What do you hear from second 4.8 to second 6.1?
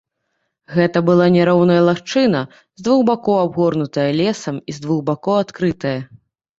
з двух бакоў адкрытая.